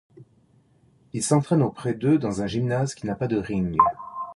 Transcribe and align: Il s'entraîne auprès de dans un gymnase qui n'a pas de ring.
Il 1.13 1.21
s'entraîne 1.21 1.61
auprès 1.61 1.93
de 1.93 2.17
dans 2.17 2.41
un 2.41 2.47
gymnase 2.47 2.95
qui 2.95 3.05
n'a 3.05 3.13
pas 3.13 3.27
de 3.27 3.37
ring. 3.37 3.77